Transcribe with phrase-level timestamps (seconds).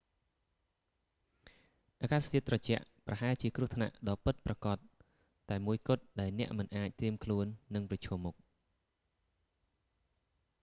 [2.01, 4.77] អាកាសធាតុត្រជាក់ ប្រហែលជាគ្រោះថ្នាក់ដ៏ពិតប្រាកដ
[5.49, 8.35] តែមួយគត់ ដែលអ្នកមិនបានត្រៀមខ្លួននឹងប្រឈមមុខ